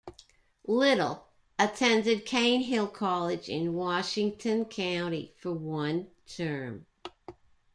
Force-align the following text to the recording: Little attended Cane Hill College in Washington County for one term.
Little 0.65 1.27
attended 1.59 2.25
Cane 2.25 2.61
Hill 2.63 2.87
College 2.87 3.47
in 3.49 3.75
Washington 3.75 4.65
County 4.65 5.35
for 5.37 5.53
one 5.53 6.07
term. 6.25 6.87